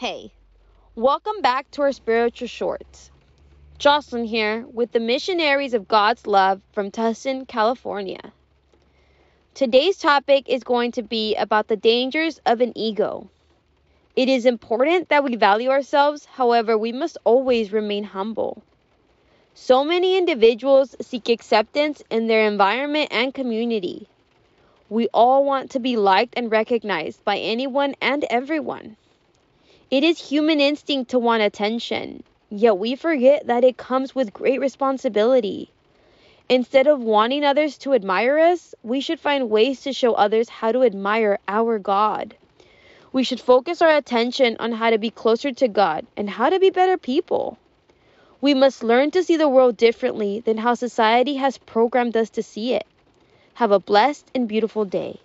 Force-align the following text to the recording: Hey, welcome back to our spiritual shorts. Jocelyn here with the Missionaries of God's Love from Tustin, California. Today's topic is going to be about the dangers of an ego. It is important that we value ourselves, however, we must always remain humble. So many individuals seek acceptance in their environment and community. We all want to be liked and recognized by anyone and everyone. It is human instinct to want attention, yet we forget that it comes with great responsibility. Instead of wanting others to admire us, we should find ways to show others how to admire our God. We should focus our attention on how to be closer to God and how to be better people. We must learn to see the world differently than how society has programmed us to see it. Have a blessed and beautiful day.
Hey, 0.00 0.30
welcome 0.94 1.42
back 1.42 1.68
to 1.72 1.82
our 1.82 1.90
spiritual 1.90 2.46
shorts. 2.46 3.10
Jocelyn 3.78 4.26
here 4.26 4.64
with 4.72 4.92
the 4.92 5.00
Missionaries 5.00 5.74
of 5.74 5.88
God's 5.88 6.24
Love 6.24 6.62
from 6.72 6.92
Tustin, 6.92 7.48
California. 7.48 8.20
Today's 9.54 9.98
topic 9.98 10.48
is 10.48 10.62
going 10.62 10.92
to 10.92 11.02
be 11.02 11.34
about 11.34 11.66
the 11.66 11.74
dangers 11.74 12.40
of 12.46 12.60
an 12.60 12.78
ego. 12.78 13.28
It 14.14 14.28
is 14.28 14.46
important 14.46 15.08
that 15.08 15.24
we 15.24 15.34
value 15.34 15.70
ourselves, 15.70 16.26
however, 16.26 16.78
we 16.78 16.92
must 16.92 17.18
always 17.24 17.72
remain 17.72 18.04
humble. 18.04 18.62
So 19.54 19.82
many 19.82 20.16
individuals 20.16 20.94
seek 21.00 21.28
acceptance 21.28 22.04
in 22.08 22.28
their 22.28 22.46
environment 22.46 23.08
and 23.10 23.34
community. 23.34 24.06
We 24.88 25.08
all 25.12 25.44
want 25.44 25.72
to 25.72 25.80
be 25.80 25.96
liked 25.96 26.34
and 26.36 26.52
recognized 26.52 27.24
by 27.24 27.38
anyone 27.38 27.96
and 28.00 28.24
everyone. 28.30 28.96
It 29.90 30.04
is 30.04 30.28
human 30.28 30.60
instinct 30.60 31.12
to 31.12 31.18
want 31.18 31.42
attention, 31.42 32.22
yet 32.50 32.76
we 32.76 32.94
forget 32.94 33.46
that 33.46 33.64
it 33.64 33.78
comes 33.78 34.14
with 34.14 34.34
great 34.34 34.60
responsibility. 34.60 35.70
Instead 36.46 36.86
of 36.86 37.00
wanting 37.00 37.42
others 37.42 37.78
to 37.78 37.94
admire 37.94 38.38
us, 38.38 38.74
we 38.82 39.00
should 39.00 39.18
find 39.18 39.48
ways 39.48 39.80
to 39.80 39.94
show 39.94 40.12
others 40.12 40.50
how 40.50 40.72
to 40.72 40.82
admire 40.82 41.38
our 41.48 41.78
God. 41.78 42.34
We 43.14 43.24
should 43.24 43.40
focus 43.40 43.80
our 43.80 43.96
attention 43.96 44.58
on 44.60 44.72
how 44.72 44.90
to 44.90 44.98
be 44.98 45.08
closer 45.08 45.52
to 45.52 45.68
God 45.68 46.06
and 46.18 46.28
how 46.28 46.50
to 46.50 46.60
be 46.60 46.68
better 46.68 46.98
people. 46.98 47.56
We 48.42 48.52
must 48.52 48.84
learn 48.84 49.10
to 49.12 49.22
see 49.24 49.38
the 49.38 49.48
world 49.48 49.78
differently 49.78 50.40
than 50.40 50.58
how 50.58 50.74
society 50.74 51.36
has 51.36 51.56
programmed 51.56 52.14
us 52.14 52.28
to 52.30 52.42
see 52.42 52.74
it. 52.74 52.86
Have 53.54 53.72
a 53.72 53.80
blessed 53.80 54.30
and 54.34 54.46
beautiful 54.46 54.84
day. 54.84 55.20